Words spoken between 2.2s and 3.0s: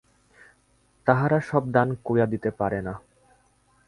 দিতে পারে না।